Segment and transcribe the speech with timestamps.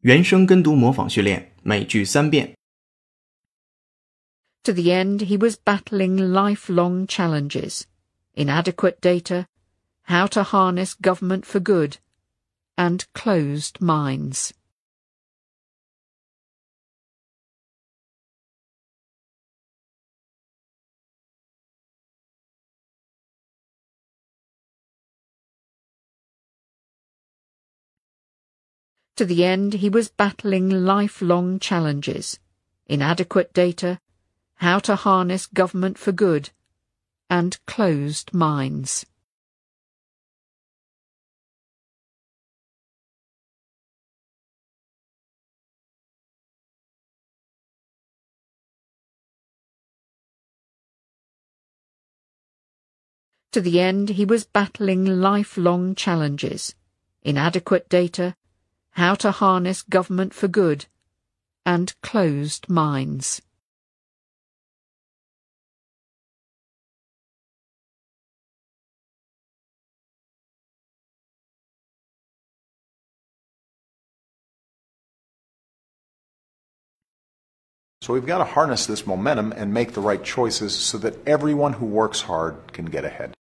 [0.00, 2.54] 原声跟读模仿训练，每句三遍。
[4.64, 7.82] To the end, he was battling lifelong challenges
[8.34, 9.46] inadequate data,
[10.04, 11.96] how to harness government for good,
[12.76, 14.50] and closed minds.
[29.19, 32.39] To the end, he was battling lifelong challenges
[32.87, 33.99] inadequate data,
[34.55, 36.51] how to harness government for good,
[37.29, 39.05] and closed minds.
[53.51, 56.73] To the end, he was battling lifelong challenges
[57.21, 58.37] inadequate data,
[58.99, 60.85] how to harness government for good,
[61.65, 63.41] and closed minds.
[78.01, 81.71] So we've got to harness this momentum and make the right choices so that everyone
[81.71, 83.38] who works hard can get ahead.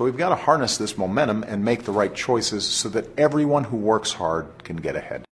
[0.00, 3.64] So we've got to harness this momentum and make the right choices so that everyone
[3.64, 5.26] who works hard can get ahead.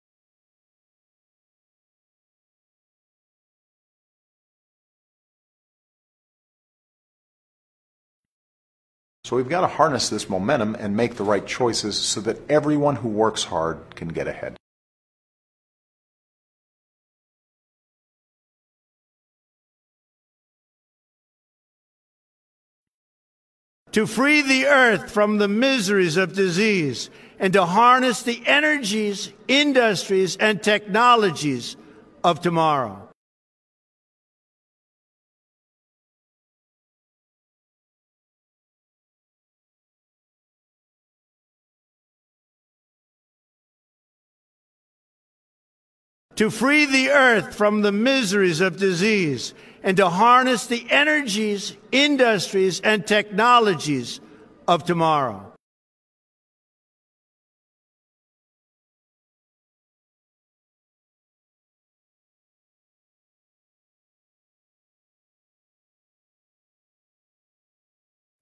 [9.23, 12.97] So we've got to harness this momentum and make the right choices so that everyone
[12.97, 14.57] who works hard can get ahead.
[23.97, 27.09] To free the earth from the miseries of disease
[27.39, 31.75] and to harness the energies, industries, and technologies
[32.23, 33.09] of tomorrow.
[46.35, 49.55] To free the earth from the miseries of disease
[49.87, 54.19] and to harness the energies, industries, and technologies
[54.67, 55.53] of tomorrow.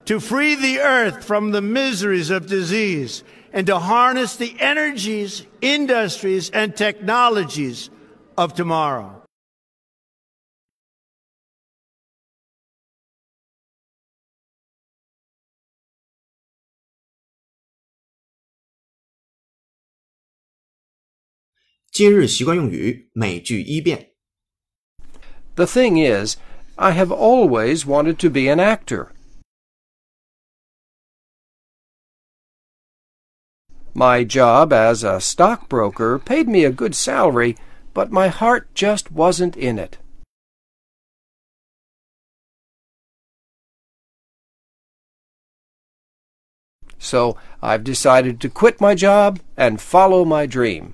[0.05, 3.23] To free the earth from the miseries of disease
[3.53, 7.91] and to harness the energies, industries, and technologies
[8.35, 9.24] of tomorrow.
[21.94, 24.12] 今日习惯用语，每句一遍。
[25.56, 26.36] The thing is,
[26.76, 29.08] I have always wanted to be an actor.
[33.92, 37.56] My job as a stockbroker paid me a good salary,
[37.92, 39.98] but my heart just wasn't in it.
[46.98, 50.93] So I've decided to quit my job and follow my dream.